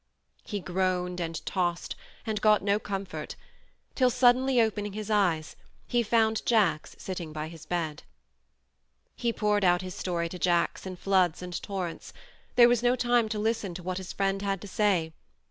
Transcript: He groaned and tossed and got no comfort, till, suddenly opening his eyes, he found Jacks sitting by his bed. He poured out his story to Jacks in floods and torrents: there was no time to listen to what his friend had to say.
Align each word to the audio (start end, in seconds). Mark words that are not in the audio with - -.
He 0.43 0.59
groaned 0.59 1.19
and 1.21 1.45
tossed 1.45 1.95
and 2.25 2.41
got 2.41 2.63
no 2.63 2.79
comfort, 2.79 3.35
till, 3.93 4.09
suddenly 4.09 4.59
opening 4.59 4.93
his 4.93 5.11
eyes, 5.11 5.55
he 5.85 6.01
found 6.01 6.43
Jacks 6.43 6.95
sitting 6.97 7.31
by 7.31 7.49
his 7.49 7.67
bed. 7.67 8.01
He 9.15 9.31
poured 9.31 9.63
out 9.63 9.83
his 9.83 9.93
story 9.93 10.27
to 10.29 10.39
Jacks 10.39 10.87
in 10.87 10.95
floods 10.95 11.43
and 11.43 11.61
torrents: 11.61 12.13
there 12.55 12.67
was 12.67 12.81
no 12.81 12.95
time 12.95 13.29
to 13.29 13.37
listen 13.37 13.75
to 13.75 13.83
what 13.83 13.99
his 13.99 14.11
friend 14.11 14.41
had 14.41 14.59
to 14.61 14.67
say. 14.67 15.13